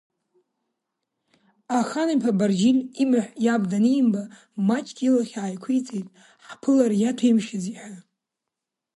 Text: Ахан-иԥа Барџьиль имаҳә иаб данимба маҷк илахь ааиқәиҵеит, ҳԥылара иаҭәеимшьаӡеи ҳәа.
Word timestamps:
Ахан-иԥа 1.79 2.31
Барџьиль 2.39 2.79
имаҳә 3.03 3.31
иаб 3.45 3.63
данимба 3.71 4.23
маҷк 4.67 4.97
илахь 5.07 5.35
ааиқәиҵеит, 5.43 6.07
ҳԥылара 6.47 6.95
иаҭәеимшьаӡеи 6.97 7.77
ҳәа. 7.83 7.95